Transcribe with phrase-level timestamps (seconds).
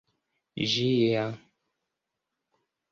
[0.69, 1.27] ĝia